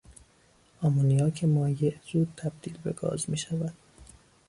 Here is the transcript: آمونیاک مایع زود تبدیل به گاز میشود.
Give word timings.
آمونیاک 0.85 1.37
مایع 1.55 1.91
زود 2.09 2.29
تبدیل 2.41 2.77
به 2.83 2.91
گاز 3.01 3.29
میشود. 3.31 3.73